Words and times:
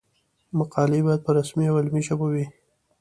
مقالې 0.57 0.99
باید 1.05 1.21
په 1.25 1.31
رسمي 1.37 1.65
او 1.69 1.75
علمي 1.79 2.01
ژبه 2.07 2.27
وي. 2.33 2.45